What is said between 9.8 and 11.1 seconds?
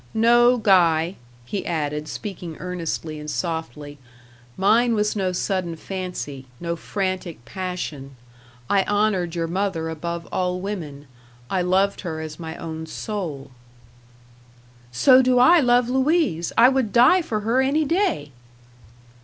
above all women.